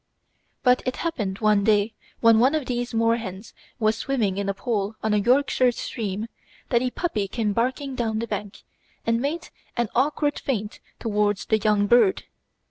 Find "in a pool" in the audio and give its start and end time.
4.39-4.95